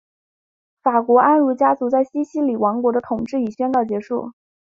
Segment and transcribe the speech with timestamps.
[0.81, 4.33] 法国安茹家族在西西里王国的统治已宣告结束。